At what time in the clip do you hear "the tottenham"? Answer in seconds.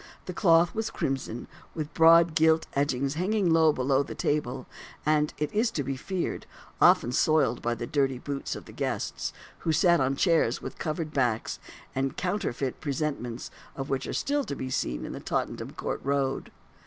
15.11-15.73